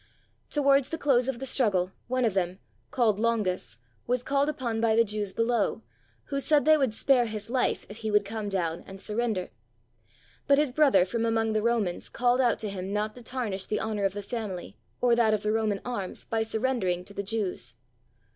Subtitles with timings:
[0.49, 2.57] Towards the close of the struggle one of them,
[2.89, 3.77] called Longus,
[4.07, 5.83] was called upon by the Jews below,
[6.29, 9.51] who said they would spare his Hfe if he would come down and sur render.
[10.47, 13.79] But his brother from among the Romans called out to him not to tarnish the
[13.79, 17.75] honor of the family or that of the Roman arms by surrendering to the Jews.